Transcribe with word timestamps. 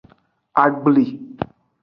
Agbli. 0.63 1.05